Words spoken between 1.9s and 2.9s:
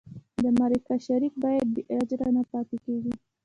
اجره نه پاتې